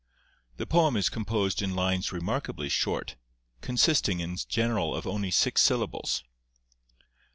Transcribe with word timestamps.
The 0.57 0.65
poem 0.65 0.97
is 0.97 1.09
composed 1.09 1.61
in 1.61 1.75
lines 1.75 2.11
remarkably 2.11 2.69
short, 2.69 3.17
consisting 3.61 4.19
in 4.19 4.35
general 4.49 4.95
of 4.95 5.05
only 5.05 5.29
six 5.29 5.61
syllables. 5.61 6.23